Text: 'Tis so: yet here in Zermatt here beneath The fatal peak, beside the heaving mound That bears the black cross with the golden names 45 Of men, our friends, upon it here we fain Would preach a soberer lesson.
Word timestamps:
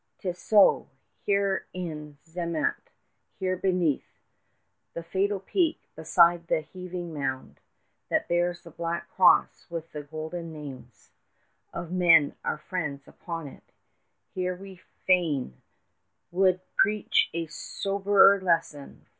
'Tis 0.17 0.39
so: 0.39 0.87
yet 0.87 1.25
here 1.27 1.67
in 1.73 2.17
Zermatt 2.25 2.89
here 3.37 3.55
beneath 3.55 4.17
The 4.95 5.03
fatal 5.03 5.39
peak, 5.39 5.89
beside 5.95 6.47
the 6.47 6.61
heaving 6.61 7.13
mound 7.13 7.59
That 8.09 8.27
bears 8.27 8.63
the 8.63 8.71
black 8.71 9.11
cross 9.11 9.67
with 9.69 9.91
the 9.91 10.01
golden 10.01 10.51
names 10.51 11.11
45 11.73 11.83
Of 11.85 11.91
men, 11.95 12.35
our 12.43 12.57
friends, 12.57 13.07
upon 13.07 13.45
it 13.47 13.73
here 14.33 14.55
we 14.55 14.77
fain 15.05 15.61
Would 16.31 16.61
preach 16.77 17.29
a 17.35 17.45
soberer 17.45 18.41
lesson. 18.41 19.05